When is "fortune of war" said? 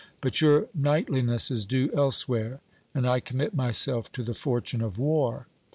4.33-5.45